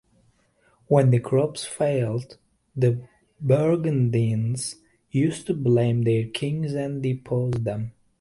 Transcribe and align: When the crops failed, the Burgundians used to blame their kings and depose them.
When 0.87 1.11
the 1.11 1.19
crops 1.19 1.63
failed, 1.63 2.39
the 2.75 3.07
Burgundians 3.39 4.77
used 5.11 5.45
to 5.45 5.53
blame 5.53 6.01
their 6.05 6.27
kings 6.27 6.73
and 6.73 7.03
depose 7.03 7.53
them. 7.59 7.91